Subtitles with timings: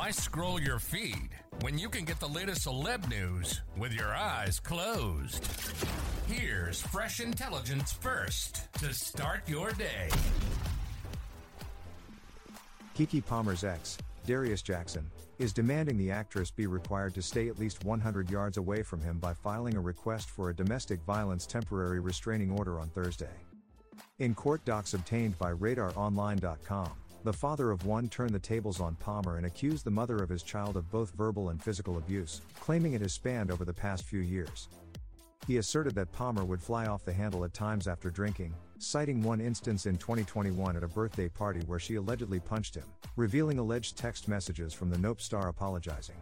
[0.00, 1.28] Why scroll your feed
[1.60, 5.46] when you can get the latest celeb news with your eyes closed?
[6.26, 10.08] Here's fresh intelligence first to start your day.
[12.96, 15.04] Keke Palmer's ex, Darius Jackson,
[15.38, 19.18] is demanding the actress be required to stay at least 100 yards away from him
[19.18, 23.36] by filing a request for a domestic violence temporary restraining order on Thursday.
[24.18, 26.90] In court docs obtained by RadarOnline.com,
[27.22, 30.42] the father of one turned the tables on Palmer and accused the mother of his
[30.42, 34.20] child of both verbal and physical abuse, claiming it has spanned over the past few
[34.20, 34.68] years.
[35.46, 39.40] He asserted that Palmer would fly off the handle at times after drinking, citing one
[39.40, 42.84] instance in 2021 at a birthday party where she allegedly punched him,
[43.16, 46.16] revealing alleged text messages from the Nope star apologizing.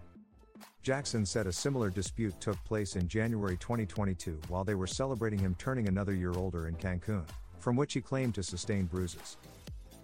[0.83, 5.55] Jackson said a similar dispute took place in January 2022 while they were celebrating him
[5.59, 7.25] turning another year older in Cancun,
[7.59, 9.37] from which he claimed to sustain bruises.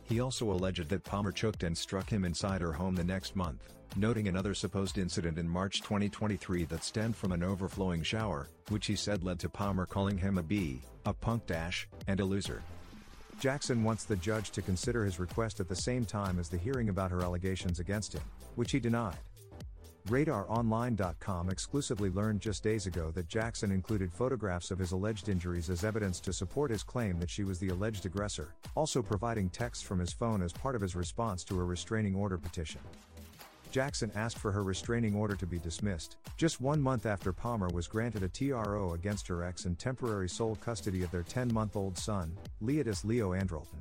[0.04, 3.74] He also alleged that Palmer choked and struck him inside her home the next month,
[3.96, 8.96] noting another supposed incident in March 2023 that stemmed from an overflowing shower, which he
[8.96, 12.62] said led to Palmer calling him a B, a punk dash, and a loser.
[13.40, 16.90] Jackson wants the judge to consider his request at the same time as the hearing
[16.90, 18.22] about her allegations against him,
[18.54, 19.18] which he denied.
[20.08, 25.82] RadarOnline.com exclusively learned just days ago that Jackson included photographs of his alleged injuries as
[25.82, 29.98] evidence to support his claim that she was the alleged aggressor, also providing texts from
[29.98, 32.82] his phone as part of his response to a restraining order petition.
[33.70, 37.88] Jackson asked for her restraining order to be dismissed, just one month after Palmer was
[37.88, 41.96] granted a TRO against her ex and temporary sole custody of their 10 month old
[41.96, 43.80] son, Leodis Leo Andrellton.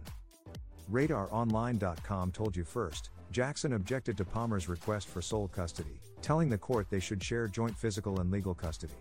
[0.91, 6.85] RadarOnline.com told you first, Jackson objected to Palmer's request for sole custody, telling the court
[6.91, 8.93] they should share joint physical and legal custody.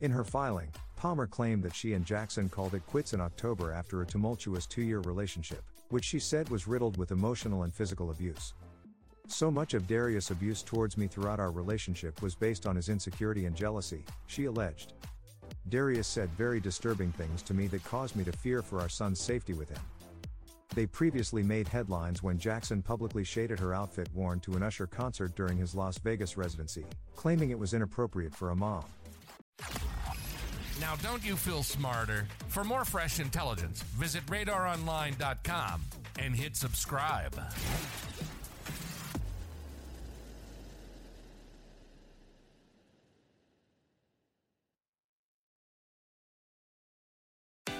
[0.00, 4.02] In her filing, Palmer claimed that she and Jackson called it quits in October after
[4.02, 8.54] a tumultuous two year relationship, which she said was riddled with emotional and physical abuse.
[9.28, 13.46] So much of Darius' abuse towards me throughout our relationship was based on his insecurity
[13.46, 14.94] and jealousy, she alleged.
[15.68, 19.20] Darius said very disturbing things to me that caused me to fear for our son's
[19.20, 19.80] safety with him.
[20.74, 25.36] They previously made headlines when Jackson publicly shaded her outfit worn to an Usher concert
[25.36, 28.84] during his Las Vegas residency, claiming it was inappropriate for a mom.
[30.80, 32.26] Now, don't you feel smarter?
[32.48, 35.82] For more fresh intelligence, visit radaronline.com
[36.18, 37.40] and hit subscribe.